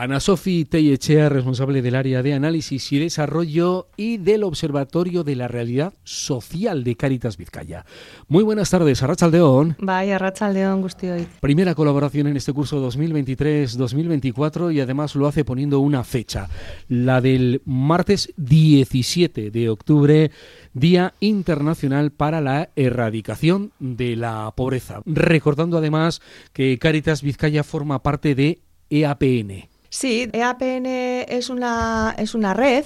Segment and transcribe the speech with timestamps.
[0.00, 5.46] Ana Sofi Tellechea, responsable del área de análisis y desarrollo y del Observatorio de la
[5.46, 7.84] Realidad Social de Cáritas Vizcaya.
[8.26, 9.76] Muy buenas tardes, Arrachaldeón.
[9.78, 11.26] Vaya, Arrachaldeón, hoy.
[11.42, 16.48] Primera colaboración en este curso 2023-2024 y además lo hace poniendo una fecha,
[16.88, 20.30] la del martes 17 de octubre,
[20.72, 25.02] Día Internacional para la Erradicación de la Pobreza.
[25.04, 26.22] Recordando además
[26.54, 29.68] que Cáritas Vizcaya forma parte de EAPN.
[29.90, 32.84] Sí, EAPN es una, es una red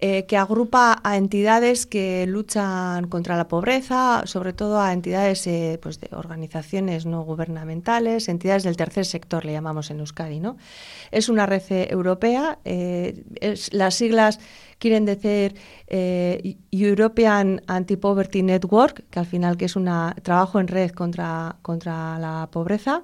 [0.00, 5.78] eh, que agrupa a entidades que luchan contra la pobreza, sobre todo a entidades eh,
[5.82, 10.38] pues de organizaciones no gubernamentales, entidades del tercer sector, le llamamos en Euskadi.
[10.40, 10.56] ¿no?
[11.10, 12.60] Es una red eh, europea,
[13.72, 14.38] las siglas
[14.78, 15.56] quieren decir
[16.70, 19.90] European Anti-Poverty Network, que al final que es un
[20.22, 23.02] trabajo en red contra, contra la pobreza.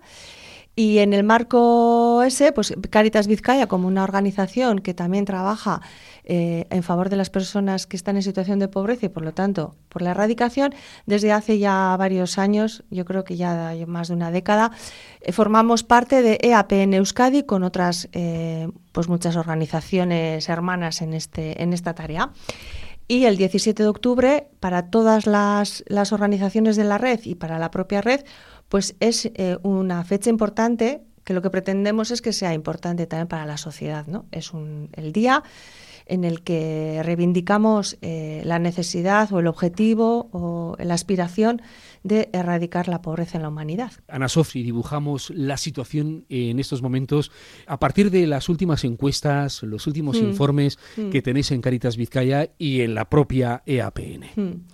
[0.77, 5.80] Y en el marco ese, pues Caritas Vizcaya, como una organización que también trabaja
[6.24, 9.33] eh, en favor de las personas que están en situación de pobreza y, por lo
[9.33, 10.75] tanto, por la erradicación,
[11.06, 14.72] desde hace ya varios años, yo creo que ya más de una década,
[15.20, 21.62] eh, formamos parte de EAPN Euskadi con otras, eh, pues muchas organizaciones hermanas en, este,
[21.62, 22.33] en esta tarea.
[23.06, 27.59] Y el 17 de octubre, para todas las, las organizaciones de la red y para
[27.59, 28.25] la propia red,
[28.69, 33.29] pues es eh, una fecha importante que lo que pretendemos es que sea importante también
[33.29, 34.06] para la sociedad.
[34.06, 34.27] ¿no?
[34.31, 35.43] Es un, el día
[36.06, 41.62] en el que reivindicamos eh, la necesidad o el objetivo o la aspiración
[42.05, 43.91] de erradicar la pobreza en la humanidad.
[44.08, 47.33] Ana Sofri, dibujamos la situación en estos momentos
[47.66, 50.25] a partir de las últimas encuestas, los últimos mm.
[50.25, 51.08] informes mm.
[51.08, 54.25] que tenéis en Caritas Vizcaya y en la propia EAPN.
[54.36, 54.66] Mm.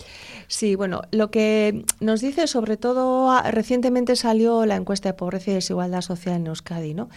[0.48, 5.52] Sí, bueno, lo que nos dice sobre todo, ah, recientemente salió la encuesta de pobreza
[5.52, 7.08] y desigualdad social en Euskadi, ¿no?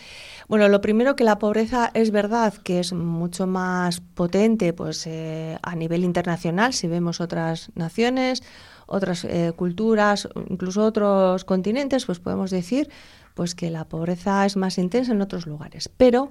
[0.47, 5.57] Bueno, lo primero que la pobreza es verdad que es mucho más potente pues, eh,
[5.63, 8.43] a nivel internacional, si vemos otras naciones,
[8.87, 12.89] otras eh, culturas, incluso otros continentes, pues podemos decir
[13.33, 15.89] pues que la pobreza es más intensa en otros lugares.
[15.89, 16.29] Pero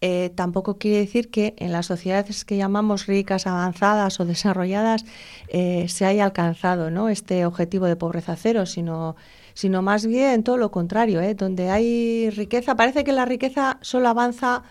[0.00, 5.04] eh, tampoco quiere decir que en las sociedades que llamamos ricas, avanzadas o desarrolladas
[5.48, 7.08] eh, se haya alcanzado ¿no?
[7.08, 9.16] este objetivo de pobreza cero, sino,
[9.54, 11.20] sino más bien todo lo contrario.
[11.34, 14.62] Donde hay riqueza, parece que la riqueza solo avanza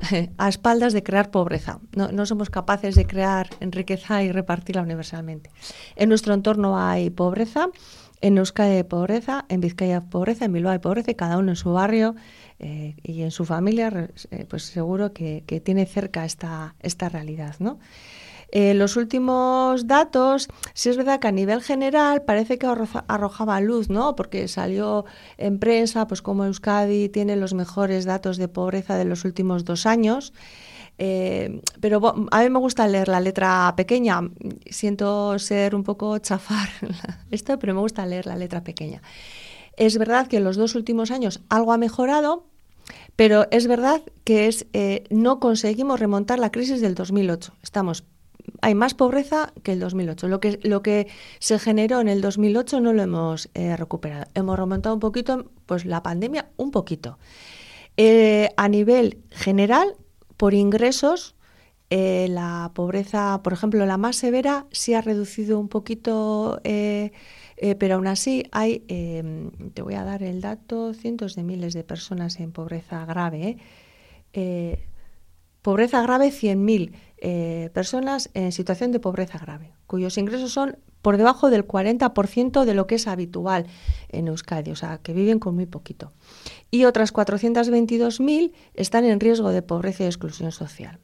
[0.38, 1.80] a espaldas de crear pobreza.
[1.94, 5.50] No, somos capaces de crear riqueza y repartirla universalmente.
[5.96, 7.68] En nuestro entorno hay pobreza,
[8.20, 11.50] en Euskadi hay pobreza, en Vizcaya hay pobreza, en Bilbao hay pobreza, y cada uno
[11.50, 12.14] en su barrio
[12.58, 17.56] eh, y en su familia, eh, pues seguro que, que, tiene cerca esta, esta realidad,
[17.58, 17.78] ¿no?
[18.56, 22.68] Eh, los últimos datos, sí es verdad que a nivel general parece que
[23.08, 24.14] arrojaba luz, ¿no?
[24.14, 25.06] Porque salió
[25.38, 29.86] en prensa, pues como Euskadi tiene los mejores datos de pobreza de los últimos dos
[29.86, 30.32] años.
[30.98, 34.20] Eh, pero a mí me gusta leer la letra pequeña.
[34.70, 36.68] Siento ser un poco chafar
[37.32, 39.02] esto, pero me gusta leer la letra pequeña.
[39.76, 42.46] Es verdad que en los dos últimos años algo ha mejorado,
[43.16, 47.52] pero es verdad que es, eh, no conseguimos remontar la crisis del 2008.
[47.60, 48.04] Estamos
[48.60, 50.28] hay más pobreza que el 2008.
[50.28, 54.26] Lo que, lo que se generó en el 2008 no lo hemos eh, recuperado.
[54.34, 57.18] Hemos remontado un poquito, pues la pandemia, un poquito.
[57.96, 59.94] Eh, a nivel general,
[60.36, 61.34] por ingresos,
[61.90, 68.06] eh, la pobreza, por ejemplo, la más severa, sí ha reducido un poquito, pero aún
[68.06, 68.80] así hay,
[69.74, 73.58] te voy a dar el dato, cientos de miles de personas en pobreza grave.
[75.64, 81.48] Pobreza grave, 100.000 eh, personas en situación de pobreza grave, cuyos ingresos son por debajo
[81.48, 83.66] del 40% de lo que es habitual
[84.10, 86.12] en Euskadi, o sea, que viven con muy poquito.
[86.70, 91.00] Y otras 422.000 están en riesgo de pobreza y exclusión social.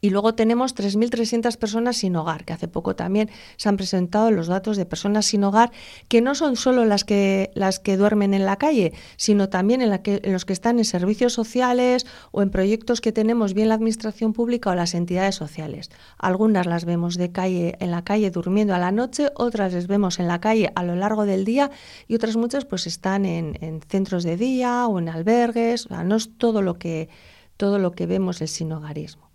[0.00, 4.46] Y luego tenemos 3.300 personas sin hogar, que hace poco también se han presentado los
[4.46, 5.72] datos de personas sin hogar,
[6.08, 9.90] que no son solo las que, las que duermen en la calle, sino también en,
[9.90, 13.74] la que, los que están en servicios sociales o en proyectos que tenemos bien la
[13.74, 15.90] administración pública o las entidades sociales.
[16.18, 20.18] Algunas las vemos de calle, en la calle durmiendo a la noche, otras les vemos
[20.18, 21.70] en la calle a lo largo del día
[22.08, 25.88] y otras muchas pues están en, en centros de día o en albergues.
[25.90, 27.08] No es todo lo que,
[27.56, 29.29] todo lo que vemos el sinogarismo.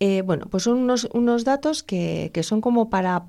[0.00, 3.26] Eh, bueno, pues son unos, datos que, son como para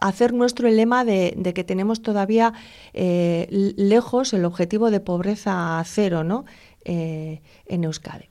[0.00, 2.52] hacer nuestro lema de, que tenemos todavía
[2.92, 3.46] eh,
[3.76, 6.44] lejos el objetivo de pobreza cero ¿no?
[6.84, 8.28] Eh, en Euskadi.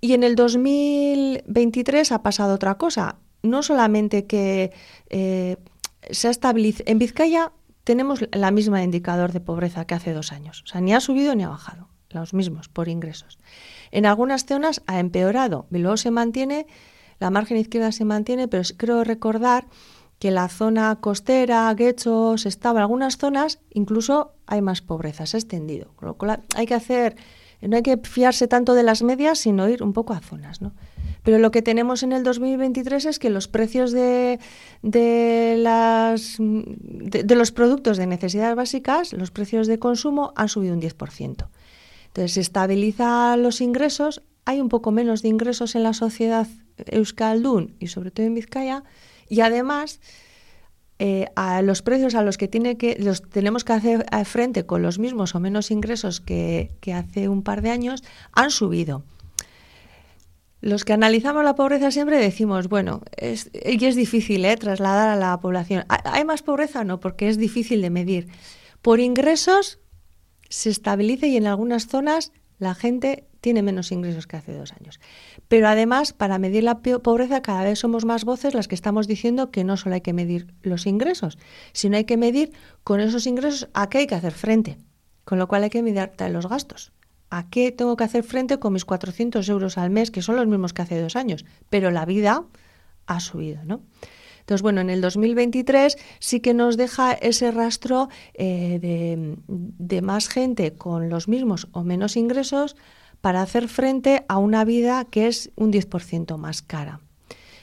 [0.00, 3.16] Y en el 2023 ha pasado otra cosa.
[3.42, 4.72] No solamente que
[6.10, 6.84] se ha estabilizado.
[6.86, 7.52] En Vizcaya
[7.84, 10.62] tenemos la misma indicador de pobreza que hace dos años.
[10.64, 11.88] O sea, ni ha subido ni ha bajado.
[12.10, 13.38] los mismos por ingresos.
[13.90, 16.66] En algunas zonas ha empeorado, luego se mantiene,
[17.20, 19.66] la margen izquierda se mantiene, pero creo recordar
[20.18, 25.40] que la zona costera, Guechos, estaba en algunas zonas, incluso hay más pobreza, se ha
[25.40, 25.92] extendido.
[25.96, 27.16] Con lo cual hay que hacer,
[27.62, 30.72] no hay que fiarse tanto de las medias, sino ir un poco a zonas, ¿no?
[31.22, 34.38] Pero lo que tenemos en el 2023 es que los precios de,
[34.82, 40.80] de, las, de, los productos de necesidades básicas, los precios de consumo, han subido un
[40.80, 41.48] 10%.
[42.06, 46.48] Entonces, se estabilizan los ingresos, hay un poco menos de ingresos en la sociedad
[46.86, 48.82] euskaldun y sobre todo en Vizcaya,
[49.28, 50.00] y además
[50.98, 54.82] eh, a los precios a los que, tiene que los tenemos que hacer frente con
[54.82, 58.02] los mismos o menos ingresos que, hace un par de años
[58.32, 59.04] han subido.
[60.60, 64.56] Los que analizamos la pobreza siempre decimos, bueno, es, y es difícil ¿eh?
[64.56, 65.84] trasladar a la población.
[65.88, 66.84] ¿Hay más pobreza?
[66.84, 68.28] No, porque es difícil de medir.
[68.82, 69.78] Por ingresos
[70.50, 75.00] se estabiliza y en algunas zonas la gente tiene menos ingresos que hace dos años.
[75.48, 79.50] Pero además, para medir la pobreza, cada vez somos más voces las que estamos diciendo
[79.50, 81.38] que no solo hay que medir los ingresos,
[81.72, 82.52] sino hay que medir
[82.84, 84.78] con esos ingresos a qué hay que hacer frente.
[85.24, 86.92] Con lo cual hay que medir los gastos.
[87.30, 90.46] ¿A qué tengo que hacer frente con mis 400 euros al mes, que son los
[90.46, 91.44] mismos que hace dos años?
[91.68, 92.44] Pero la vida
[93.06, 93.82] ha subido, ¿no?
[94.40, 100.28] Entonces, bueno, en el 2023 sí que nos deja ese rastro eh, de, de más
[100.28, 102.74] gente con los mismos o menos ingresos
[103.20, 107.00] para hacer frente a una vida que es un 10% más cara.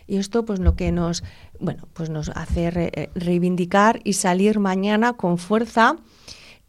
[0.07, 1.24] Y esto pues lo que nos,
[1.59, 5.98] bueno, pues nos hace eh, reivindicar y salir mañana con fuerza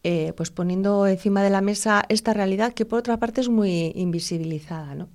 [0.04, 3.92] eh, pues poniendo encima de la mesa esta realidad que por otra parte es muy
[3.96, 5.08] invisibilizada, ¿no?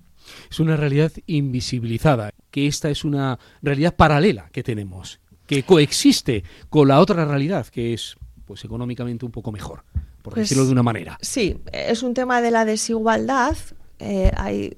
[0.52, 6.90] Es una realidad invisibilizada, que esta es una realidad paralela que tenemos, que coexiste con
[6.90, 9.84] la otra realidad que es pues económicamente un poco mejor,
[10.24, 11.20] por pues decirlo de una manera.
[11.22, 13.56] Sí, es un tema de la desigualdad.
[14.00, 14.76] Eh, hay,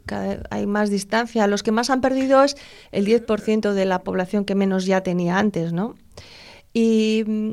[0.49, 1.47] hay más distancia.
[1.47, 2.57] Los que más han perdido es
[2.91, 5.95] el 10% de la población que menos ya tenía antes, ¿no?
[6.73, 7.51] Y mm,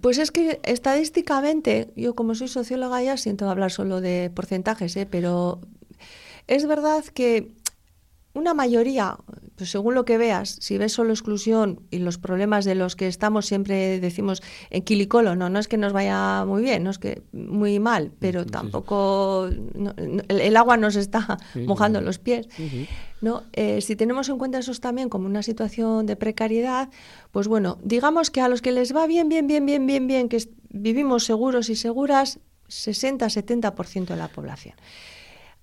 [0.00, 5.06] pues es que estadísticamente, yo como soy socióloga ya siento hablar solo de porcentajes, ¿eh?
[5.10, 5.60] pero
[6.48, 7.52] es verdad que
[8.32, 9.18] una mayoría,
[9.56, 13.08] pues según lo que veas, si ves solo exclusión y los problemas de los que
[13.08, 16.98] estamos siempre decimos en quilicolo, no, no es que nos vaya muy bien, no es
[16.98, 19.48] que muy mal, pero tampoco
[20.28, 22.48] el, agua nos está mojando los pies.
[23.20, 23.42] ¿no?
[23.52, 26.88] Eh, si tenemos en cuenta eso también como una situación de precariedad,
[27.32, 30.28] pues bueno, digamos que a los que les va bien, bien, bien, bien, bien, bien,
[30.28, 30.38] que
[30.70, 32.38] vivimos seguros y seguras,
[32.68, 34.74] 60-70% de la población.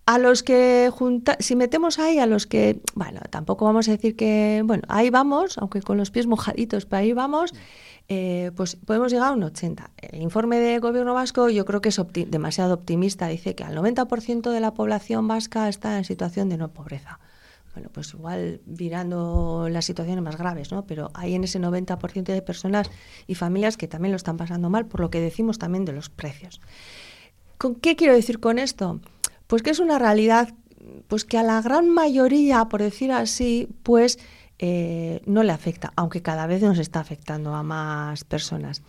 [0.08, 4.16] A los que junta, si metemos ahí a los que, bueno, tampoco vamos a decir
[4.16, 7.54] que, bueno, ahí vamos, aunque con los pies mojaditos, pero ahí vamos,
[8.08, 9.92] eh, pues podemos llegar a un 80.
[9.98, 14.50] El informe de gobierno vasco yo creo que es demasiado optimista, dice que al 90%
[14.50, 17.20] de la población vasca está en situación de no pobreza.
[17.74, 20.86] Bueno, pues igual virando las situaciones más graves, ¿no?
[20.86, 22.90] Pero hay en ese 90% de personas
[23.28, 26.10] y familias que también lo están pasando mal, por lo que decimos también de los
[26.10, 26.62] precios.
[27.58, 29.02] ¿Con qué quiero decir con esto?
[29.48, 30.54] Pues que es una realidad
[31.08, 34.20] pues que a la gran mayoría, por decir así, pues
[34.60, 38.82] eh, no le afecta, aunque cada vez nos está afectando a más personas.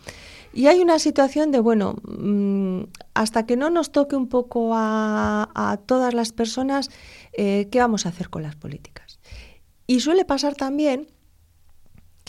[0.53, 2.83] Y hay una situación de, bueno, mm,
[3.13, 6.89] hasta que no nos toque un poco a, todas las personas,
[7.33, 9.19] eh, ¿qué vamos a hacer con las políticas?
[9.85, 11.07] Y suele pasar también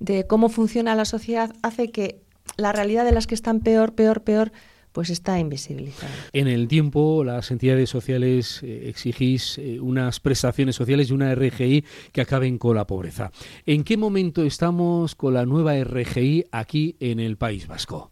[0.00, 2.20] de cómo funciona la sociedad hace que
[2.58, 4.52] la realidad de las que están peor, peor, peor,
[4.92, 6.12] pues está invisibilizado.
[6.32, 11.84] En el tiempo, las entidades sociales eh, exigís eh, unas prestaciones sociales y una RGI
[12.12, 13.30] que acaben con la pobreza.
[13.66, 18.10] ¿En qué momento estamos con la nueva RGI aquí en el País Vasco?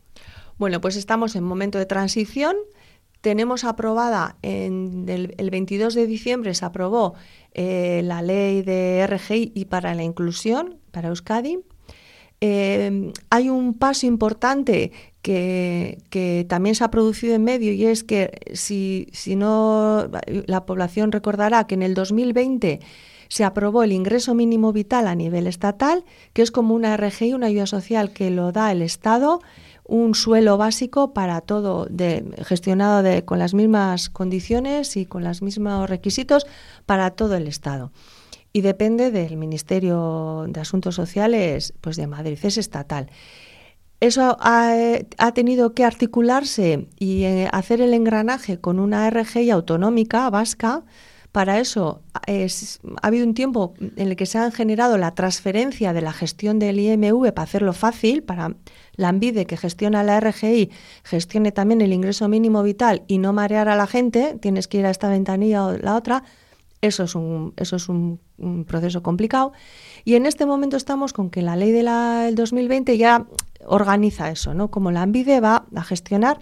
[0.59, 2.56] Bueno, pues estamos en momento de transición.
[3.21, 7.14] Tenemos aprobada en el, 22 de diciembre se aprobó
[7.52, 11.59] eh, la ley de RGI y para la inclusión para Euskadi.
[12.40, 18.38] Eh, hay un paso importante que, también se ha producido en medio y es que
[18.52, 20.09] si, si no
[20.47, 22.81] la población recordará que en el 2020
[23.28, 27.47] se aprobó el ingreso mínimo vital a nivel estatal, que es como una RGI, una
[27.47, 29.40] ayuda social que lo da el Estado
[29.88, 35.43] un suelo básico para todo, de, gestionado de, con las mismas condiciones y con los
[35.43, 36.47] mismos requisitos
[36.87, 37.93] para todo el Estado.
[38.56, 43.10] Y depende del Ministerio de Asuntos Sociales pues de Madrid, es estatal.
[44.00, 44.75] Eso ha,
[45.18, 50.84] ha tenido que articularse y eh, hacer el engranaje con una RGI autonómica vasca
[51.32, 55.92] para eso es, ha habido un tiempo en el que se han generado la transferencia
[55.92, 58.56] de la gestión del IMV para hacerlo fácil, para
[58.94, 60.70] la ANVIDE que gestiona la RGI,
[61.04, 64.86] gestione también el ingreso mínimo vital y no marear a la gente, tienes que ir
[64.86, 66.25] a esta ventanilla o la otra.
[66.83, 68.21] Eso es un, eso es un,
[68.66, 69.52] proceso complicado.
[70.04, 73.26] Y en este momento estamos con que la ley del 2020 ya
[73.64, 74.71] organiza eso, ¿no?
[74.71, 76.38] Como la ANVIDE va a gestionar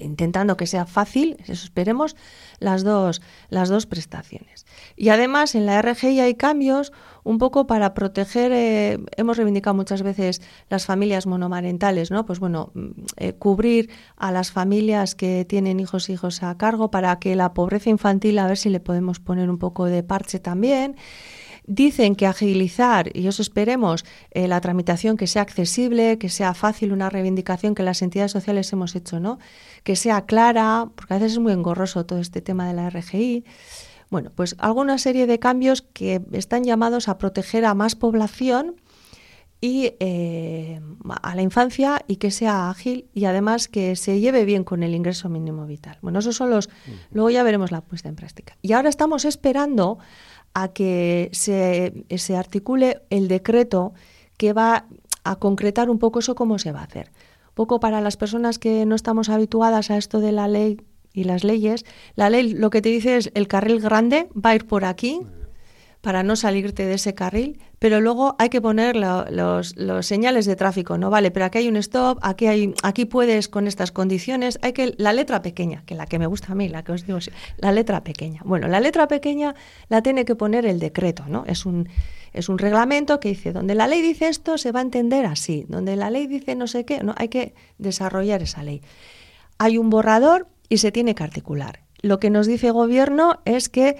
[0.00, 2.16] intentando que sea fácil, eso esperemos,
[2.58, 4.66] las dos, las dos prestaciones.
[4.96, 6.92] Y además en la RGI hay cambios
[7.22, 12.26] un poco para proteger, eh, hemos reivindicado muchas veces las familias monomarentales, ¿no?
[12.26, 16.90] Pues bueno, mm, eh, cubrir a las familias que tienen hijos e hijos a cargo
[16.90, 20.38] para que la pobreza infantil, a ver si le podemos poner un poco de parche
[20.38, 20.96] también.
[21.66, 26.92] Dicen que agilizar, y eso esperemos, eh, la tramitación que sea accesible, que sea fácil,
[26.92, 29.38] una reivindicación que las entidades sociales hemos hecho, ¿no?
[29.82, 33.44] Que sea clara, porque a veces es muy engorroso todo este tema de la RGI.
[34.10, 38.76] Bueno, pues alguna serie de cambios que están llamados a proteger a más población
[39.64, 40.78] y eh,
[41.22, 44.94] a la infancia y que sea ágil y además que se lleve bien con el
[44.94, 45.96] ingreso mínimo vital.
[46.02, 46.68] Bueno, esos son los.
[47.12, 48.58] Luego ya veremos la puesta en práctica.
[48.60, 49.98] Y ahora estamos esperando
[50.54, 53.92] a que se, se articule el decreto
[54.36, 54.86] que va
[55.24, 57.10] a concretar un poco eso cómo se va a hacer.
[57.48, 60.80] Un poco para las personas que no estamos habituadas a esto de la ley
[61.12, 61.84] y las leyes,
[62.16, 65.20] la ley lo que te dice es el carril grande va a ir por aquí
[66.04, 70.98] para no salirte de ese carril, pero luego hay que poner los, señales de tráfico,
[70.98, 71.08] ¿no?
[71.08, 74.94] Vale, pero aquí hay un stop, aquí hay, aquí puedes con estas condiciones, hay que
[74.98, 77.20] la letra pequeña, que la que me gusta a mí, la que os digo,
[77.56, 78.42] la letra pequeña.
[78.44, 79.54] Bueno, la letra pequeña
[79.88, 81.44] la tiene que poner el decreto, ¿no?
[81.46, 81.88] Es un
[82.34, 85.64] es un reglamento que dice, donde la ley dice esto se va a entender así,
[85.68, 88.82] donde la ley dice no sé qué, no, hay que desarrollar esa ley.
[89.56, 91.80] Hay un borrador y se tiene que articular.
[92.02, 93.96] Lo que nos dice el gobierno es que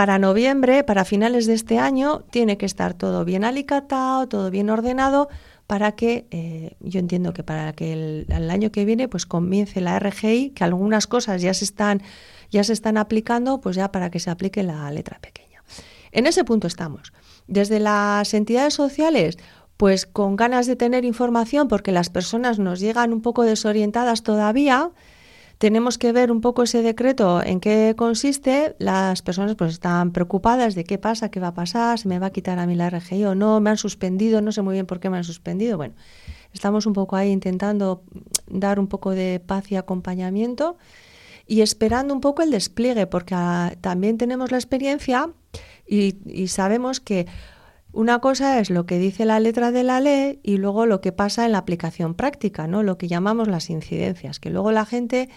[0.00, 4.70] para noviembre, para finales de este año, tiene que estar todo bien alicatado, todo bien
[4.70, 5.28] ordenado,
[5.66, 9.98] para que, eh, yo entiendo que para que el, año que viene pues comience la
[9.98, 12.00] RGI, que algunas cosas ya se están,
[12.50, 15.62] ya se están aplicando, pues ya para que se aplique la letra pequeña.
[16.12, 17.12] En ese punto estamos.
[17.46, 19.36] Desde las entidades sociales,
[19.76, 24.92] pues con ganas de tener información, porque las personas nos llegan un poco desorientadas todavía,
[25.60, 28.74] tenemos que ver un poco ese decreto, en qué consiste.
[28.78, 32.28] Las personas pues están preocupadas de qué pasa, qué va a pasar, se me va
[32.28, 34.86] a quitar a mí la RGI o no, me han suspendido, no sé muy bien
[34.86, 35.76] por qué me han suspendido.
[35.76, 35.92] Bueno,
[36.54, 38.02] estamos un poco ahí intentando
[38.48, 40.78] dar un poco de paz y acompañamiento
[41.46, 45.28] y esperando un poco el despliegue, porque ah, también tenemos la experiencia
[45.86, 47.26] y, y sabemos que
[47.92, 51.12] una cosa es lo que dice la letra de la ley y luego lo que
[51.12, 52.82] pasa en la aplicación práctica, ¿no?
[52.82, 55.28] Lo que llamamos las incidencias, que luego la gente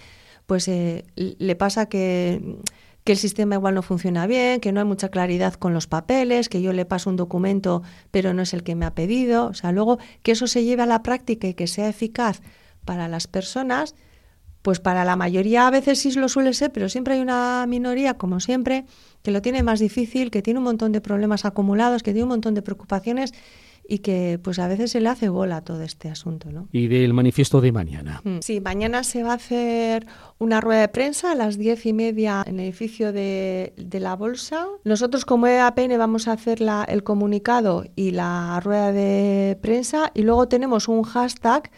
[0.46, 2.58] pues eh, le pasa que,
[3.04, 6.48] que el sistema igual no funciona bien, que no hay mucha claridad con los papeles,
[6.48, 9.54] que yo le paso un documento pero no es el que me ha pedido, o
[9.54, 12.40] sea, luego que eso se lleve a la práctica y que sea eficaz
[12.84, 13.94] para las personas,
[14.64, 18.14] pues para la mayoría a veces sí lo suele ser, pero siempre hay una minoría,
[18.14, 18.86] como siempre,
[19.22, 22.30] que lo tiene más difícil, que tiene un montón de problemas acumulados, que tiene un
[22.30, 23.34] montón de preocupaciones
[23.86, 26.50] y que pues a veces se le hace bola todo este asunto.
[26.50, 26.68] ¿no?
[26.72, 28.22] Y del manifiesto de mañana.
[28.24, 28.38] Mm.
[28.40, 30.06] Sí, mañana se va a hacer
[30.38, 34.16] una rueda de prensa a las diez y media en el edificio de, de la
[34.16, 34.66] Bolsa.
[34.84, 40.22] Nosotros como EAPN vamos a hacer la, el comunicado y la rueda de prensa y
[40.22, 41.70] luego tenemos un hashtag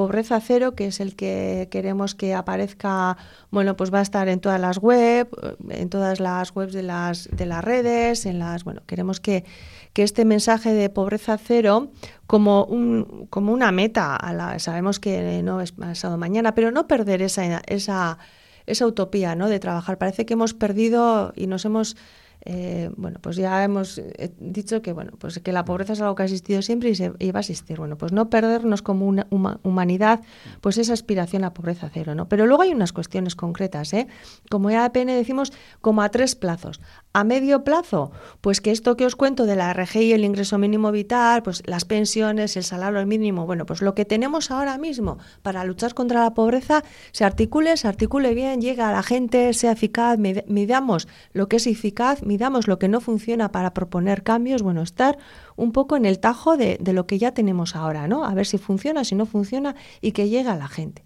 [0.00, 3.18] Pobreza Cero, que es el que queremos que aparezca,
[3.50, 5.28] bueno, pues va a estar en todas las web,
[5.68, 9.44] en todas las webs de las, de las redes, en las, bueno, queremos que,
[9.92, 11.90] que este mensaje de pobreza cero
[12.26, 14.18] como, un, como una meta,
[14.56, 18.16] sabemos que no es pasado mañana, pero no perder esa, esa,
[18.64, 19.50] esa utopía ¿no?
[19.50, 19.98] de trabajar.
[19.98, 21.98] Parece que hemos perdido y nos hemos
[22.42, 26.14] eh, bueno, pues ya hemos eh, dicho que bueno, pues que la pobreza es algo
[26.14, 27.78] que ha existido siempre y, se, va a existir.
[27.78, 29.26] Bueno, pues no perdernos como una
[29.62, 30.20] humanidad,
[30.60, 32.28] pues esa aspiración a pobreza cero, ¿no?
[32.28, 34.06] Pero luego hay unas cuestiones concretas, ¿eh?
[34.50, 36.80] Como ya APN decimos, como a tres plazos.
[37.12, 40.92] A medio plazo, pues que esto que os cuento de la RGI, el ingreso mínimo
[40.92, 45.64] vital, pues las pensiones, el salario mínimo, bueno, pues lo que tenemos ahora mismo para
[45.64, 50.18] luchar contra la pobreza se articule, se articule bien, llega a la gente, sea eficaz,
[50.18, 55.18] midamos lo que es eficaz, midamos lo que no funciona para proponer cambios, bueno, estar
[55.56, 58.24] un poco en el tajo de, de lo que ya tenemos ahora, ¿no?
[58.24, 61.02] A ver si funciona, si no funciona y que llega a la gente.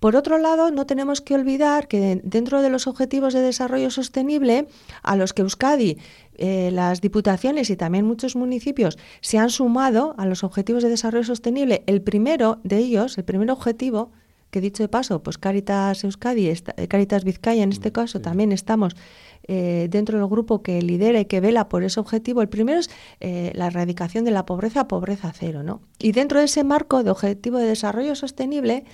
[0.00, 4.66] Por otro lado, no tenemos que olvidar que dentro de los objetivos de desarrollo sostenible,
[5.02, 5.98] a los que Euskadi,
[6.34, 11.24] eh, las diputaciones y también muchos municipios se han sumado a los objetivos de desarrollo
[11.24, 14.12] sostenible, el primero de ellos, el primer objetivo,
[14.54, 18.94] que dicho de paso, pues Caritas Euskadi, eh, Caritas Vizcaya en este caso, también estamos
[19.42, 22.40] eh, dentro del grupo que lidera y que vela por ese objetivo.
[22.40, 22.88] El primero es
[23.20, 25.64] la erradicación de la pobreza, pobreza cero.
[25.64, 25.80] ¿no?
[25.98, 28.84] Y dentro de ese marco de objetivo de desarrollo sostenible,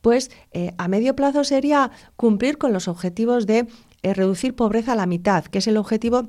[0.00, 3.66] pues eh, a medio plazo sería cumplir con los objetivos de
[4.02, 6.28] eh, reducir pobreza a la mitad, que es el objetivo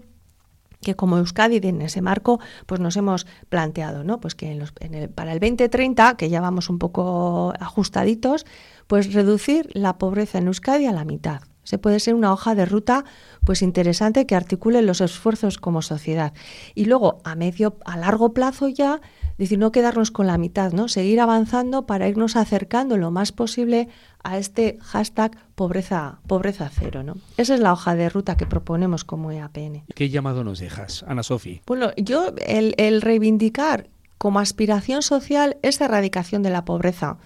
[0.81, 4.19] que como Euskadi en ese marco pues nos hemos planteado, ¿no?
[4.19, 4.67] Pues que
[5.13, 8.45] para el 2030, que ya vamos un poco ajustaditos,
[8.87, 11.41] pues reducir la pobreza en Euskadi a la mitad.
[11.63, 13.05] Se puede ser una hoja de ruta
[13.45, 16.33] pues interesante que articule los esfuerzos como sociedad.
[16.73, 18.99] Y luego a medio a largo plazo ya
[19.45, 20.87] decir, no quedarnos con la mitad, ¿no?
[20.87, 23.87] Seguir avanzando para irnos acercando lo más posible
[24.23, 27.15] a este hashtag pobreza, pobreza cero, ¿no?
[27.37, 29.83] Esa es la hoja de ruta que proponemos como EAPN.
[29.95, 31.61] ¿Qué llamado nos dejas, Ana Sofi?
[31.65, 37.17] Bueno, yo el, el reivindicar como aspiración social esta erradicación de la pobreza.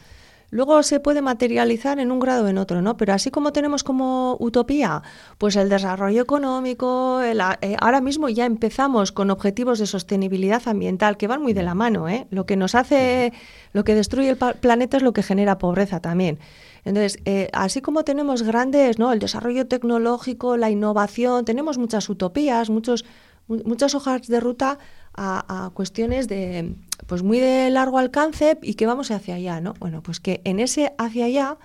[0.55, 2.95] Luego se puede materializar en un grado o en otro, ¿no?
[2.95, 5.03] Pero así como tenemos como utopía,
[5.37, 7.35] pues el desarrollo económico, eh,
[7.81, 12.07] ahora mismo ya empezamos con objetivos de sostenibilidad ambiental que van muy de la mano,
[12.07, 12.25] ¿eh?
[12.29, 13.33] Lo que nos hace,
[13.73, 16.39] lo que destruye el planeta es lo que genera pobreza también.
[16.85, 19.11] Entonces, eh, así como tenemos grandes, ¿no?
[19.11, 23.03] El desarrollo tecnológico, la innovación, tenemos muchas utopías, muchos,
[23.49, 24.79] muchas hojas de ruta
[25.17, 26.75] a, cuestiones de
[27.07, 29.73] pues muy de largo alcance y que vamos hacia allá, ¿no?
[29.79, 31.57] Bueno, pues que en ese hacia allá,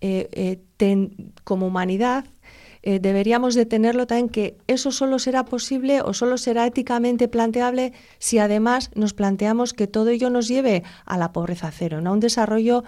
[0.00, 1.10] eh, eh,
[1.44, 2.24] como humanidad,
[2.82, 7.92] eh, deberíamos de tenerlo también que eso solo será posible o solo será éticamente planteable
[8.20, 12.10] si además nos planteamos que todo ello nos lleve a la pobreza cero, ¿no?
[12.10, 12.84] a un desarrollo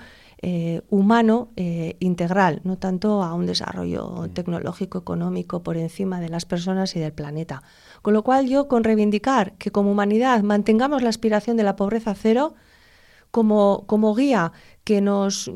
[0.89, 1.51] humano
[1.99, 7.13] integral, no tanto a un desarrollo tecnológico, económico por encima de las personas y del
[7.13, 7.63] planeta.
[8.03, 12.15] Con lo cual yo, con reivindicar que como humanidad mantengamos la aspiración de la pobreza
[12.15, 12.55] cero,
[13.31, 14.53] como, como guía
[14.85, 15.51] que nos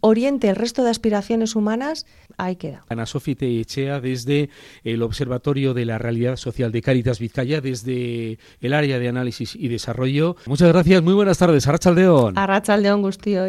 [0.00, 2.04] oriente el resto de aspiraciones humanas,
[2.36, 2.84] ahí queda.
[2.90, 4.50] Ana Sofi Echea, desde
[4.84, 9.68] el Observatorio de la Realidad Social de Cáritas Vizcaya, desde el área de análisis y
[9.68, 10.36] desarrollo.
[10.44, 11.66] Muchas gracias, muy buenas tardes.
[11.66, 12.36] Arrachaldeón.
[12.36, 13.48] Arrachaldeón, Gustío.